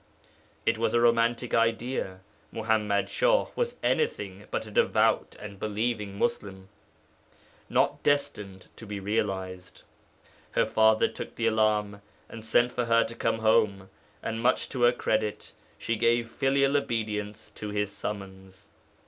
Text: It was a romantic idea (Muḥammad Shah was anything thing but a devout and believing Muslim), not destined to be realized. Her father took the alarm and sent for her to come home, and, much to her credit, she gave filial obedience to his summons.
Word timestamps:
It 0.65 0.79
was 0.79 0.95
a 0.95 0.99
romantic 0.99 1.53
idea 1.53 2.21
(Muḥammad 2.51 3.07
Shah 3.07 3.49
was 3.55 3.75
anything 3.83 4.39
thing 4.39 4.47
but 4.49 4.65
a 4.65 4.71
devout 4.71 5.35
and 5.39 5.59
believing 5.59 6.17
Muslim), 6.17 6.69
not 7.69 8.01
destined 8.01 8.65
to 8.77 8.87
be 8.87 8.99
realized. 8.99 9.83
Her 10.53 10.65
father 10.65 11.07
took 11.07 11.35
the 11.35 11.45
alarm 11.45 12.01
and 12.27 12.43
sent 12.43 12.71
for 12.71 12.85
her 12.85 13.03
to 13.03 13.13
come 13.13 13.37
home, 13.41 13.91
and, 14.23 14.41
much 14.41 14.69
to 14.69 14.81
her 14.81 14.91
credit, 14.91 15.51
she 15.77 15.95
gave 15.95 16.31
filial 16.31 16.75
obedience 16.75 17.51
to 17.53 17.69
his 17.69 17.91
summons. 17.91 18.69